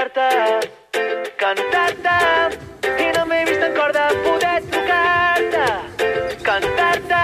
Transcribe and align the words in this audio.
cantar-te, 0.00 1.32
cantar-te, 1.36 2.58
i 2.88 3.08
no 3.16 3.24
m'he 3.28 3.40
vist 3.48 3.64
en 3.66 3.74
cor 3.76 3.92
de 3.92 4.04
poder 4.24 4.62
trucar-te, 4.70 5.66
cantar-te. 6.46 7.20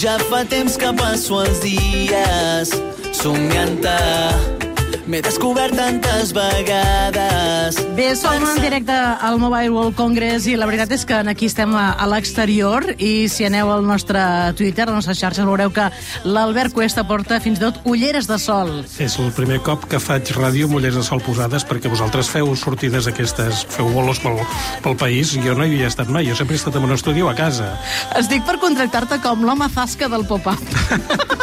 Ja 0.00 0.16
fa 0.30 0.44
temps 0.48 0.78
que 0.80 0.94
passo 1.02 1.42
els 1.44 1.60
dies 1.66 2.72
somiant-te. 3.20 4.67
M'he 5.08 5.22
descobert 5.24 5.72
tantes 5.72 6.34
vegades. 6.36 7.78
Bé, 7.96 8.10
som 8.12 8.42
en 8.44 8.58
directe 8.60 8.92
al 8.92 9.38
Mobile 9.40 9.70
World 9.72 9.94
Congress 9.96 10.44
i 10.52 10.56
la 10.60 10.66
veritat 10.68 10.92
és 10.92 11.06
que 11.08 11.22
aquí 11.32 11.48
estem 11.48 11.72
a, 11.72 11.94
a 11.96 12.08
l'exterior 12.12 12.84
i 13.00 13.24
si 13.32 13.46
aneu 13.48 13.70
al 13.72 13.86
nostre 13.88 14.20
Twitter, 14.58 14.84
a 14.84 14.90
les 14.90 14.98
nostres 14.98 15.16
xarxes, 15.16 15.48
veureu 15.48 15.72
que 15.72 15.86
l'Albert 16.28 16.76
Cuesta 16.76 17.06
porta 17.08 17.40
fins 17.40 17.56
i 17.56 17.64
tot 17.64 17.80
ulleres 17.88 18.28
de 18.28 18.36
sol. 18.42 18.74
És 19.00 19.16
el 19.16 19.32
primer 19.32 19.62
cop 19.64 19.88
que 19.88 19.96
faig 19.96 20.28
ràdio 20.36 20.68
amb 20.68 20.76
ulleres 20.76 21.00
de 21.00 21.06
sol 21.08 21.24
posades 21.24 21.64
perquè 21.64 21.88
vosaltres 21.88 22.28
feu 22.28 22.52
sortides 22.52 23.08
aquestes, 23.08 23.64
feu 23.78 23.88
bolos 23.96 24.20
pel, 24.20 24.36
pel 24.84 25.00
país 25.00 25.32
i 25.32 25.40
jo 25.40 25.56
no 25.56 25.64
hi 25.64 25.72
havia 25.72 25.88
estat 25.88 26.12
mai, 26.12 26.28
jo 26.28 26.36
sempre 26.36 26.58
he 26.58 26.60
estat 26.60 26.76
en 26.76 26.84
un 26.84 26.92
estudi 26.98 27.24
a 27.24 27.32
casa. 27.32 27.72
Estic 28.20 28.44
per 28.44 28.60
contractar-te 28.60 29.22
com 29.24 29.48
l'home 29.48 29.72
zasca 29.72 30.12
del 30.12 30.28
pop-up. 30.28 30.60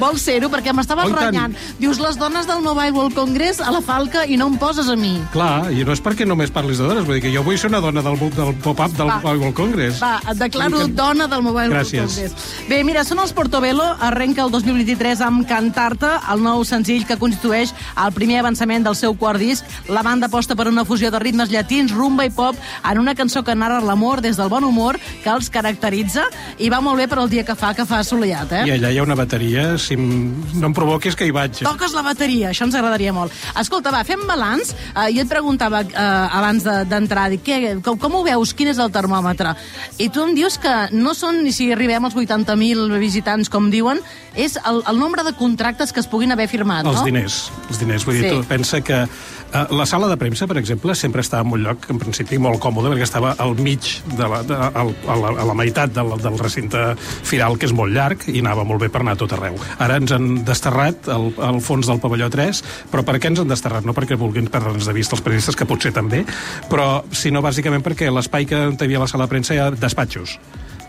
Vols 0.00 0.22
ser-ho? 0.24 0.48
Perquè 0.50 0.72
m'estaves 0.74 1.10
Oh, 1.10 1.14
renyant. 1.16 1.54
Dius, 1.78 1.98
les 2.00 2.16
dones 2.18 2.46
del 2.48 2.62
Mobile 2.64 2.92
World 2.96 3.14
Congress 3.14 3.60
a 3.60 3.70
la 3.70 3.80
falca 3.84 4.24
i 4.26 4.36
no 4.40 4.46
em 4.48 4.56
poses 4.58 4.88
a 4.88 4.96
mi. 4.96 5.18
Clar, 5.32 5.70
i 5.72 5.84
no 5.84 5.92
és 5.92 6.00
perquè 6.02 6.26
només 6.26 6.50
parlis 6.50 6.78
de 6.78 6.86
dones, 6.88 7.04
vull 7.04 7.18
dir 7.20 7.22
que 7.22 7.32
jo 7.34 7.42
vull 7.44 7.58
ser 7.58 7.68
una 7.70 7.80
dona 7.80 8.02
del, 8.02 8.16
del 8.18 8.54
pop-up 8.64 8.92
del 8.96 9.08
Va. 9.08 9.20
World 9.24 9.54
Congress. 9.54 10.00
Va, 10.02 10.20
et 10.30 10.38
declaro 10.38 10.78
Que- 10.86 10.92
dona 10.96 11.26
del 11.28 11.42
Mobile 11.42 11.68
World 11.68 11.74
Gràcies. 11.74 12.16
Congress. 12.16 12.34
Bé, 12.68 12.82
mira, 12.84 13.04
són 13.04 13.18
els 13.20 13.32
Portobello, 13.32 13.84
arrenca 14.00 14.42
el 14.44 14.50
2023 14.50 15.20
amb 15.20 15.46
Cantar-te, 15.48 16.08
el 16.32 16.42
nou 16.42 16.64
senzill 16.64 17.04
que 17.06 17.16
constitueix 17.18 17.72
el 18.04 18.12
primer 18.12 18.38
avançament 18.40 18.84
del 18.84 18.94
seu 18.96 19.14
quart 19.14 19.38
disc. 19.40 19.64
La 19.88 20.02
banda 20.02 20.26
aposta 20.26 20.54
per 20.56 20.68
una 20.68 20.84
fusió 20.84 21.10
de 21.10 21.18
ritmes 21.18 21.50
llatins, 21.50 21.92
rumba 21.92 22.24
i 22.24 22.30
pop, 22.30 22.56
en 22.84 22.98
una 22.98 23.14
cançó 23.14 23.42
que 23.44 23.54
narra 23.54 23.80
l'amor 23.80 24.20
des 24.20 24.36
del 24.36 24.48
bon 24.48 24.64
humor 24.64 24.98
que 25.24 25.30
els 25.30 25.50
caracteritza 25.50 26.24
i 26.58 26.68
va 26.70 26.80
molt 26.80 26.98
bé 26.98 27.08
per 27.08 27.18
al 27.18 27.28
dia 27.30 27.44
que 27.44 27.54
fa, 27.54 27.74
que 27.74 27.84
fa 27.84 27.98
assolellat, 28.00 28.52
eh? 28.52 28.64
I 28.66 28.70
allà 28.78 28.90
hi 28.92 28.98
ha 28.98 29.02
una 29.02 29.14
bateria, 29.18 29.76
si 29.90 29.96
em, 29.98 30.06
no 30.60 30.70
em 30.70 30.74
provoquis 30.76 31.16
que 31.18 31.26
hi 31.26 31.32
vaig. 31.34 31.60
Toques 31.66 31.92
la 31.96 32.04
bateria, 32.06 32.52
això 32.52 32.66
ens 32.68 32.76
agradaria 32.78 33.12
molt. 33.16 33.34
Escolta, 33.58 33.90
va, 33.90 34.04
fem 34.06 34.22
balanç. 34.28 34.70
Uh, 34.94 35.08
jo 35.10 35.24
et 35.24 35.30
preguntava 35.30 35.82
uh, 35.82 36.38
abans 36.38 36.62
de- 36.66 36.84
d'entrar, 36.90 37.28
de, 37.32 37.40
què, 37.42 37.58
com, 37.82 37.98
com 37.98 38.14
ho 38.20 38.22
veus, 38.26 38.54
quin 38.54 38.70
és 38.70 38.78
el 38.78 38.92
termòmetre? 38.94 39.56
I 39.98 40.08
tu 40.14 40.22
em 40.28 40.34
dius 40.38 40.58
que 40.62 40.74
no 40.94 41.14
són, 41.18 41.42
ni 41.44 41.52
si 41.56 41.70
arribem 41.74 42.04
als 42.06 42.14
80.000 42.14 42.98
visitants, 43.02 43.50
com 43.50 43.66
diuen, 43.72 43.98
és 44.38 44.54
el, 44.62 44.82
el 44.86 44.98
nombre 45.00 45.24
de 45.26 45.32
contractes 45.34 45.90
que 45.92 46.00
es 46.00 46.06
puguin 46.10 46.30
haver 46.32 46.46
firmat, 46.48 46.86
Els 46.86 47.00
no? 47.00 47.04
diners, 47.08 47.40
els 47.68 47.80
diners. 47.82 48.06
Vull 48.06 48.20
dir, 48.20 48.28
Sí. 48.30 48.36
tu 48.36 48.44
pensa 48.46 48.80
que 48.80 49.02
la 49.52 49.86
sala 49.86 50.08
de 50.08 50.16
premsa, 50.16 50.46
per 50.46 50.58
exemple, 50.58 50.94
sempre 50.94 51.20
estava 51.20 51.46
en 51.46 51.52
un 51.54 51.64
lloc, 51.64 51.88
en 51.90 51.98
principi, 51.98 52.38
molt 52.38 52.60
còmode, 52.62 52.92
perquè 52.92 53.06
estava 53.06 53.34
al 53.42 53.56
mig, 53.58 53.88
de 54.16 54.28
la, 54.30 54.42
de, 54.46 54.54
a, 54.54 54.84
la, 54.84 55.32
a 55.42 55.46
la 55.48 55.56
meitat 55.58 55.92
del, 55.94 56.14
del 56.22 56.38
recinte 56.38 56.84
firal, 56.98 57.58
que 57.58 57.68
és 57.68 57.74
molt 57.76 57.94
llarg, 57.94 58.28
i 58.30 58.40
anava 58.44 58.64
molt 58.68 58.84
bé 58.84 58.90
per 58.92 59.02
anar 59.02 59.16
tot 59.20 59.34
arreu. 59.36 59.58
Ara 59.82 59.98
ens 60.00 60.14
han 60.14 60.30
desterrat 60.46 61.10
al, 61.10 61.30
al 61.50 61.60
fons 61.64 61.90
del 61.90 62.00
pavelló 62.02 62.30
3, 62.32 62.62
però 62.92 63.04
per 63.06 63.18
què 63.18 63.32
ens 63.32 63.42
han 63.42 63.50
desterrat? 63.50 63.86
No 63.86 63.96
perquè 63.96 64.18
vulguin 64.20 64.50
perdre'ns 64.52 64.88
de 64.88 64.96
vista 64.96 65.18
els 65.18 65.24
periodistes, 65.26 65.58
que 65.58 65.68
potser 65.68 65.94
també, 65.96 66.24
però 66.70 67.02
sinó 67.10 67.42
bàsicament 67.44 67.84
perquè 67.86 68.10
l'espai 68.12 68.46
que 68.48 68.66
hi 68.70 68.84
havia 68.86 69.02
la 69.02 69.10
sala 69.10 69.26
de 69.26 69.34
premsa 69.34 69.56
hi 69.56 69.62
ha 69.62 69.70
despatxos 69.74 70.38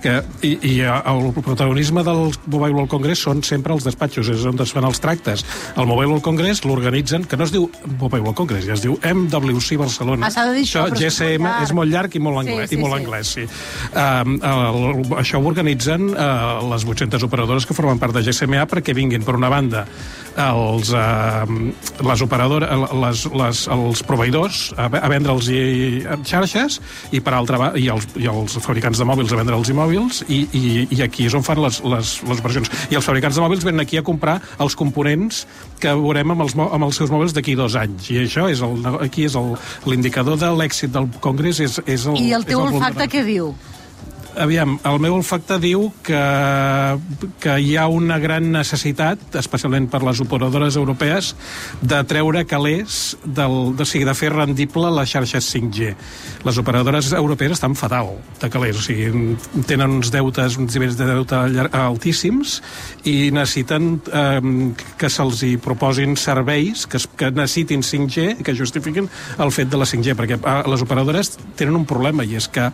que, 0.02 0.18
i, 0.48 0.54
i 0.66 0.74
el 0.86 1.28
protagonisme 1.38 2.04
del 2.06 2.32
Mobile 2.46 2.74
World 2.74 2.90
Congress 2.92 3.24
són 3.28 3.44
sempre 3.46 3.74
els 3.76 3.86
despatxos, 3.88 4.30
és 4.34 4.46
on 4.50 4.60
es 4.62 4.74
fan 4.74 4.86
els 4.88 5.00
tractes. 5.04 5.44
El 5.76 5.88
Mobile 5.90 6.10
World 6.12 6.26
Congress 6.26 6.64
l'organitzen, 6.66 7.26
que 7.30 7.38
no 7.40 7.46
es 7.48 7.54
diu 7.54 7.68
Mobile 8.00 8.24
World 8.26 8.38
Congress, 8.38 8.66
ja 8.68 8.76
es 8.78 8.84
diu 8.86 8.98
MWC 9.02 9.78
Barcelona. 9.82 10.30
Ah, 10.32 10.48
de 10.50 10.58
dir 10.58 10.66
això, 10.66 10.86
però 10.88 10.98
és 10.98 11.06
GSM 11.06 11.42
molt 11.42 11.52
llarg. 11.52 11.64
és 11.68 11.74
molt 11.78 11.94
llarg 11.94 12.16
i 12.18 12.24
molt 12.24 12.42
anglès, 12.44 12.70
Sí, 12.70 12.76
sí, 12.76 12.80
i 12.80 12.82
molt 12.82 12.96
sí. 12.96 13.00
anglès 13.02 13.34
sí. 13.36 13.46
Um, 13.92 14.36
el, 14.42 15.06
això 15.22 15.40
ho 15.42 15.48
organitzen 15.52 16.10
uh, 16.12 16.62
les 16.72 16.86
800 16.88 17.24
operadores 17.28 17.68
que 17.70 17.78
formen 17.78 18.00
part 18.02 18.16
de 18.18 18.24
GSMA 18.26 18.66
perquè 18.72 18.96
vinguin, 18.98 19.24
per 19.28 19.36
una 19.38 19.50
banda, 19.54 19.86
els, 20.42 20.92
uh, 20.96 21.46
les 22.08 22.26
operadores, 22.26 22.70
les, 23.02 23.26
les, 23.44 23.64
els 23.78 24.04
proveïdors 24.08 24.62
a, 24.78 24.88
a 24.90 25.12
vendre'ls 25.12 25.50
xarxes 26.28 26.80
i 27.12 27.22
per 27.24 27.36
altra 27.38 27.72
i 27.80 27.88
els, 27.92 28.08
i 28.20 28.28
els 28.32 28.58
fabricants 28.64 29.00
de 29.02 29.08
mòbils 29.08 29.34
a 29.34 29.40
vendre'ls 29.42 29.72
i 29.72 29.78
mòbils 29.92 30.22
i, 30.32 30.40
i, 30.56 30.88
i 30.96 31.02
aquí 31.04 31.26
és 31.28 31.34
on 31.36 31.44
fan 31.44 31.60
les, 31.62 31.82
les, 31.84 32.12
les 32.28 32.42
versions. 32.44 32.70
I 32.92 32.98
els 33.00 33.06
fabricants 33.06 33.36
de 33.38 33.44
mòbils 33.44 33.66
venen 33.68 33.84
aquí 33.84 34.00
a 34.00 34.04
comprar 34.08 34.38
els 34.64 34.76
components 34.80 35.44
que 35.82 35.92
veurem 35.98 36.32
amb 36.32 36.46
els, 36.46 36.56
amb 36.56 36.84
els 36.88 36.96
seus 37.02 37.12
mòbils 37.12 37.34
d'aquí 37.36 37.56
dos 37.60 37.76
anys. 37.80 38.10
I 38.12 38.22
això 38.26 38.48
és 38.52 38.62
el, 38.66 38.80
aquí 39.04 39.26
és 39.28 39.36
el- 39.36 39.56
l'indicador 39.92 40.38
de 40.40 40.52
l'èxit 40.56 40.92
del 40.94 41.10
Congrés 41.20 41.60
és, 41.60 41.80
és 41.86 42.06
el, 42.08 42.18
I 42.22 42.32
el 42.38 42.46
teu 42.46 42.64
és 42.64 42.72
de 42.72 42.76
olfacte 42.78 43.08
què 43.12 43.26
diu? 43.28 43.52
Aviam, 44.40 44.78
el 44.88 45.00
meu 45.04 45.18
olfacte 45.18 45.58
diu 45.60 45.90
que, 46.06 46.20
que 47.44 47.56
hi 47.60 47.74
ha 47.76 47.88
una 47.92 48.16
gran 48.22 48.48
necessitat, 48.54 49.36
especialment 49.36 49.90
per 49.92 50.00
les 50.08 50.22
operadores 50.24 50.78
europees, 50.80 51.34
de 51.82 52.00
treure 52.08 52.46
calés, 52.48 53.18
del, 53.26 53.76
de, 53.76 53.84
o 53.84 53.88
sigui, 53.90 54.06
de 54.08 54.16
fer 54.16 54.32
rendible 54.32 54.92
les 54.96 55.12
xarxes 55.12 55.50
5G. 55.52 55.92
Les 56.48 56.62
operadores 56.62 57.12
europees 57.18 57.58
estan 57.58 57.76
fatal 57.76 58.14
de 58.40 58.50
calés, 58.54 58.80
o 58.80 58.86
sigui, 58.86 59.36
tenen 59.68 59.98
uns 60.00 60.14
deutes, 60.14 60.56
uns 60.62 60.78
nivells 60.78 60.96
de 61.00 61.10
deute 61.12 61.42
altíssims 61.82 62.60
i 63.04 63.32
necessiten 63.36 63.98
eh, 64.08 64.40
que 64.98 65.12
se'ls 65.12 65.44
hi 65.44 65.56
proposin 65.62 66.16
serveis 66.16 66.88
que, 66.88 67.02
que 67.20 67.34
necessitin 67.36 67.84
5G 67.84 68.30
i 68.40 68.48
que 68.48 68.56
justifiquin 68.56 69.12
el 69.44 69.52
fet 69.52 69.72
de 69.72 69.82
la 69.82 69.90
5G, 69.90 70.16
perquè 70.16 70.40
eh, 70.40 70.62
les 70.72 70.88
operadores 70.88 71.36
tenen 71.60 71.76
un 71.84 71.90
problema 71.90 72.24
i 72.24 72.40
és 72.40 72.48
que 72.52 72.72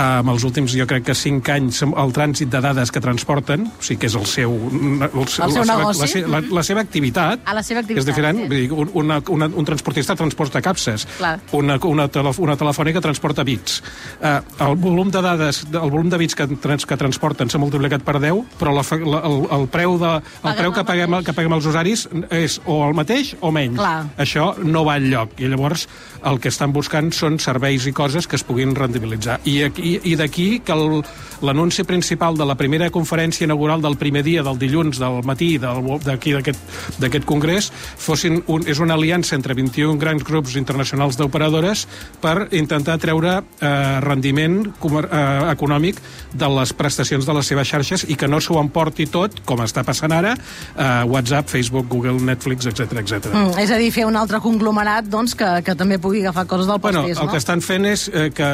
amb 0.00 0.30
els 0.32 0.44
últims, 0.44 0.72
jo 0.74 0.86
crec 0.90 1.04
que 1.06 1.14
5 1.14 1.52
anys, 1.54 1.82
el 1.86 2.12
trànsit 2.16 2.50
de 2.50 2.60
dades 2.64 2.90
que 2.92 3.00
transporten, 3.04 3.66
o 3.68 3.82
sigui 3.84 4.00
que 4.02 4.08
és 4.10 4.16
el 4.18 4.26
seu... 4.26 4.54
El, 4.54 5.08
El 5.14 5.28
seu 5.28 5.46
la, 5.46 5.52
seva, 5.52 5.64
negoci? 5.78 6.00
la, 6.00 6.06
se- 6.08 6.24
la, 6.28 6.40
la 6.58 6.62
seva 6.66 6.80
activitat, 6.84 7.40
A 7.44 7.54
la 7.54 7.62
seva 7.62 7.80
activitat, 7.84 8.02
és 8.02 8.08
diferent. 8.08 8.38
sí. 8.42 8.48
Vull 8.48 8.60
dir, 8.64 8.72
un, 8.72 8.90
una, 9.04 9.20
una, 9.30 9.48
un 9.54 9.64
transportista 9.68 10.16
transporta 10.16 10.62
capses, 10.64 11.06
Clar. 11.18 11.38
una, 11.52 11.78
una, 11.84 12.08
telef 12.08 12.38
una 12.42 12.56
telefònica 12.56 13.00
transporta 13.04 13.44
bits. 13.44 13.82
Eh, 14.20 14.40
el 14.66 14.76
volum 14.76 15.10
de 15.14 15.22
dades, 15.22 15.64
el 15.72 15.90
volum 15.90 16.10
de 16.10 16.18
bits 16.18 16.34
que, 16.38 16.46
trans, 16.60 16.86
que 16.86 16.96
transporten 17.00 17.50
s'ha 17.52 17.58
multiplicat 17.62 18.02
per 18.06 18.18
10, 18.22 18.42
però 18.60 18.74
la, 18.74 18.82
la, 19.04 19.20
el, 19.28 19.38
el 19.60 19.68
preu, 19.72 19.98
de, 20.00 20.12
el 20.16 20.24
Paguem 20.42 20.58
preu 20.62 20.72
que, 20.74 20.80
el 20.84 20.86
paguem, 20.90 21.18
que 21.24 21.32
paguem 21.36 21.56
els 21.58 21.66
usuaris 21.70 22.06
és 22.34 22.58
o 22.66 22.80
el 22.88 22.94
mateix 22.98 23.34
o 23.40 23.52
menys. 23.54 23.78
Clar. 23.78 23.96
Això 24.24 24.50
no 24.64 24.84
va 24.86 24.96
enlloc. 25.00 25.38
I 25.40 25.48
llavors 25.52 25.86
el 26.24 26.38
que 26.40 26.48
estan 26.50 26.72
buscant 26.72 27.12
són 27.12 27.38
serveis 27.42 27.86
i 27.86 27.92
coses 27.92 28.26
que 28.26 28.36
es 28.40 28.44
puguin 28.46 28.74
rendibilitzar. 28.74 29.38
I, 29.44 29.58
aquí, 29.68 29.83
i 29.84 30.16
d'aquí 30.16 30.60
que 30.64 30.72
el- 30.72 31.02
l'anunci 31.44 31.84
principal 31.84 32.36
de 32.38 32.44
la 32.46 32.54
primera 32.56 32.88
conferència 32.90 33.44
inaugural 33.44 33.82
del 33.82 33.96
primer 34.00 34.22
dia, 34.24 34.42
del 34.42 34.58
dilluns, 34.58 34.98
del 34.98 35.20
matí, 35.26 35.58
d'aquí 35.58 36.32
d'aquest 36.32 37.24
congrés, 37.26 37.70
fossin 37.98 38.42
un, 38.46 38.64
és 38.66 38.78
una 38.80 38.94
aliança 38.94 39.34
entre 39.36 39.52
21 39.54 39.98
grans 40.00 40.24
grups 40.24 40.54
internacionals 40.56 41.18
d'operadores 41.18 41.86
per 42.22 42.48
intentar 42.52 42.96
treure 43.02 43.42
eh, 43.60 44.00
rendiment 44.00 44.70
comer, 44.80 45.04
eh, 45.10 45.50
econòmic 45.52 46.00
de 46.32 46.48
les 46.54 46.72
prestacions 46.72 47.26
de 47.26 47.34
les 47.36 47.46
seves 47.46 47.68
xarxes 47.68 48.06
i 48.08 48.16
que 48.16 48.28
no 48.30 48.40
s'ho 48.40 48.56
emporti 48.62 49.06
tot, 49.10 49.42
com 49.44 49.60
està 49.64 49.84
passant 49.84 50.12
ara, 50.12 50.34
eh, 50.78 51.04
WhatsApp, 51.04 51.48
Facebook, 51.50 51.88
Google, 51.90 52.20
Netflix, 52.24 52.66
etc 52.70 52.92
etc. 53.02 53.28
Mm, 53.34 53.58
és 53.60 53.70
a 53.70 53.76
dir, 53.76 53.90
fer 53.92 54.06
un 54.08 54.16
altre 54.16 54.40
conglomerat 54.40 55.10
doncs, 55.12 55.34
que, 55.34 55.50
que 55.66 55.74
també 55.76 55.98
pugui 55.98 56.22
agafar 56.24 56.46
coses 56.46 56.66
del 56.70 56.78
Bueno, 56.80 57.02
pastís, 57.02 57.18
el 57.18 57.26
no? 57.26 57.32
que 57.32 57.42
estan 57.42 57.60
fent 57.60 57.84
és 57.90 58.08
eh, 58.14 58.30
que 58.34 58.48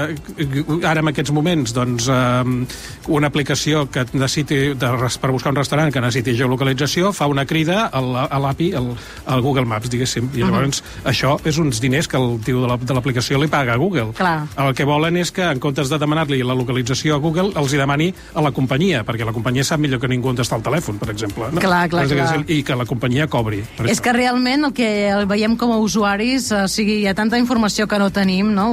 ara 0.87 1.01
en 1.01 1.09
aquests 1.21 1.33
moments 1.37 1.75
doncs, 1.77 2.09
eh, 2.09 2.67
una 3.13 3.29
aplicació 3.31 3.85
que 3.93 4.05
necessiti 4.13 4.75
de, 4.75 4.91
per 5.21 5.31
buscar 5.31 5.53
un 5.53 5.59
restaurant 5.61 5.93
que 5.93 6.01
necessiti 6.03 6.35
geolocalització 6.39 7.13
fa 7.17 7.27
una 7.31 7.45
crida 7.47 7.87
a 7.93 8.01
la- 8.01 8.27
l'API, 8.41 8.73
al, 8.79 8.91
al 9.27 9.43
Google 9.45 9.67
Maps, 9.69 9.91
diguéssim. 9.93 10.31
I 10.35 10.43
llavors 10.43 10.83
això 11.05 11.37
és 11.45 11.59
uns 11.59 11.81
diners 11.81 12.09
que 12.09 12.17
el 12.17 12.39
tio 12.45 12.63
de 12.63 12.69
la- 12.69 12.79
l'aplicació 12.97 13.39
li 13.41 13.49
paga 13.49 13.75
a 13.75 13.77
Google. 13.77 14.13
Clar. 14.17 14.47
El 14.57 14.75
que 14.75 14.85
volen 14.85 15.17
és 15.21 15.31
que 15.33 15.43
en 15.45 15.61
comptes 15.61 15.89
de 15.91 15.99
demanar-li 15.99 16.43
la 16.43 16.55
localització 16.57 17.15
a 17.17 17.19
Google 17.19 17.53
els 17.57 17.73
hi 17.75 17.77
demani 17.77 18.13
a 18.35 18.41
la 18.43 18.51
companyia, 18.53 19.05
perquè 19.05 19.25
la 19.27 19.33
companyia 19.37 19.65
sap 19.65 19.81
millor 19.81 20.01
que 20.01 20.09
ningú 20.09 20.29
on 20.31 20.37
està 20.41 20.57
el 20.57 20.63
telèfon, 20.63 20.99
per 20.99 21.11
exemple. 21.11 21.51
No? 21.53 21.61
Clar, 21.61 21.89
clar, 21.91 22.05
a 22.05 22.07
dir, 22.09 22.17
clar. 22.17 22.45
I 22.49 22.63
que 22.65 22.75
la 22.77 22.87
companyia 22.87 23.27
cobri. 23.29 23.63
Per 23.77 23.87
És 23.87 23.99
això. 23.99 24.03
que 24.09 24.13
realment 24.17 24.65
el 24.65 24.73
que 24.73 24.89
veiem 25.29 25.57
com 25.57 25.73
a 25.73 25.77
usuaris, 25.79 26.51
eh, 26.53 26.63
o 26.65 26.69
sigui, 26.69 27.01
hi 27.03 27.07
ha 27.11 27.15
tanta 27.15 27.39
informació 27.39 27.87
que 27.87 27.99
no 27.99 28.11
tenim, 28.11 28.55
no? 28.55 28.71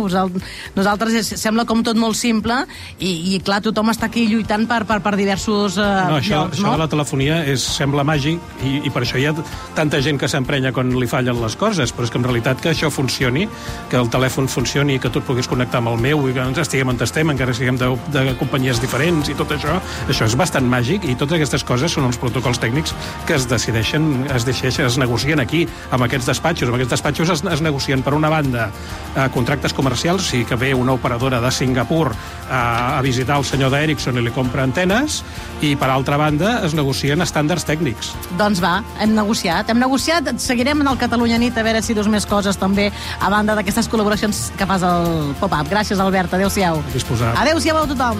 Nosaltres 0.76 1.34
sembla 1.40 1.66
com 1.66 1.82
tot 1.84 1.98
molt 1.98 2.16
simple, 2.16 2.37
simple 2.38 2.62
i, 3.00 3.36
i 3.36 3.40
clar, 3.44 3.60
tothom 3.66 3.90
està 3.92 4.08
aquí 4.12 4.28
lluitant 4.30 4.68
per, 4.70 4.84
per, 4.90 5.00
per 5.02 5.16
diversos 5.18 5.78
uh, 5.82 6.08
No, 6.12 6.20
això, 6.22 6.44
llocs, 6.44 6.58
això 6.58 6.68
no? 6.68 6.76
de 6.76 6.82
la 6.84 6.90
telefonia 6.92 7.42
és, 7.50 7.64
sembla 7.78 8.06
màgic 8.08 8.40
i, 8.64 8.78
i 8.88 8.94
per 8.94 9.04
això 9.04 9.18
hi 9.20 9.28
ha 9.30 9.34
tanta 9.78 10.02
gent 10.06 10.20
que 10.22 10.30
s'emprenya 10.30 10.72
quan 10.76 10.94
li 10.98 11.10
fallen 11.10 11.42
les 11.42 11.58
coses, 11.58 11.94
però 11.94 12.08
és 12.08 12.14
que 12.14 12.20
en 12.22 12.28
realitat 12.28 12.62
que 12.62 12.72
això 12.74 12.92
funcioni, 12.94 13.48
que 13.92 14.00
el 14.00 14.10
telèfon 14.14 14.50
funcioni, 14.52 15.00
que 15.02 15.12
tu 15.14 15.22
et 15.22 15.28
puguis 15.28 15.50
connectar 15.50 15.82
amb 15.82 15.94
el 15.94 16.02
meu 16.04 16.28
i 16.30 16.36
que 16.36 16.44
ens 16.44 16.62
estiguem 16.62 16.94
on 16.94 17.02
estem, 17.04 17.32
encara 17.34 17.56
siguem 17.56 17.78
de, 17.80 17.90
de 18.14 18.26
companyies 18.40 18.82
diferents 18.84 19.32
i 19.32 19.38
tot 19.38 19.54
això, 19.56 19.80
això 20.08 20.28
és 20.28 20.38
bastant 20.40 20.68
màgic 20.70 21.06
i 21.08 21.16
totes 21.18 21.40
aquestes 21.40 21.66
coses 21.68 21.94
són 21.94 22.08
els 22.10 22.20
protocols 22.22 22.62
tècnics 22.62 22.96
que 23.28 23.38
es 23.38 23.48
decideixen, 23.50 24.28
es 24.34 24.46
decideixen, 24.48 24.88
es 24.88 25.00
negocien 25.02 25.42
aquí, 25.44 25.66
amb 25.92 26.08
aquests 26.08 26.30
despatxos. 26.34 26.70
Amb 26.70 26.80
aquests 26.80 26.96
despatxos 26.98 27.34
es, 27.36 27.46
es 27.58 27.64
negocien, 27.66 28.04
per 28.06 28.16
una 28.18 28.32
banda, 28.34 28.70
eh, 29.16 29.28
contractes 29.34 29.76
comercials, 29.78 30.30
si 30.32 30.44
que 30.46 30.58
ve 30.60 30.74
una 30.74 30.94
operadora 30.98 31.42
de 31.42 31.52
Singapur 31.52 32.12
eh, 32.18 32.98
a 32.98 33.02
visitar 33.02 33.38
el 33.38 33.46
senyor 33.46 33.72
d'Ericsson 33.74 34.18
i 34.18 34.26
li 34.26 34.34
compra 34.34 34.64
antenes, 34.64 35.22
i 35.62 35.76
per 35.76 35.90
altra 35.90 36.18
banda 36.18 36.60
es 36.66 36.76
negocien 36.78 37.22
estàndards 37.26 37.66
tècnics. 37.68 38.14
Doncs 38.40 38.62
va, 38.64 38.80
hem 39.02 39.16
negociat. 39.18 39.70
Hem 39.70 39.82
negociat, 39.82 40.34
seguirem 40.42 40.82
en 40.82 40.92
el 40.94 40.98
Catalunya 41.02 41.40
Nit 41.42 41.58
a 41.58 41.66
veure 41.66 41.82
si 41.82 41.98
dus 41.98 42.08
més 42.12 42.26
coses 42.30 42.58
també 42.58 42.92
a 43.20 43.30
banda 43.34 43.56
d'aquestes 43.58 43.90
col·laboracions 43.92 44.48
que 44.58 44.66
fas 44.70 44.86
al 44.86 45.34
pop-up. 45.42 45.68
Gràcies, 45.72 46.00
Albert. 46.00 46.34
Adéu-siau. 46.38 46.82
Disposat. 46.94 47.36
Adéu-siau 47.42 47.84
a 47.84 47.88
tothom. 47.90 48.16